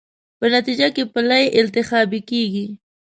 [0.39, 2.67] په نتېجه کې پلې التهابي کېږي.